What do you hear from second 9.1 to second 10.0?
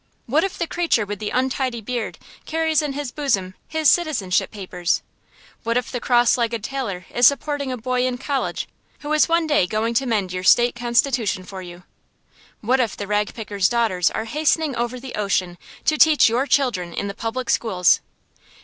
is one day going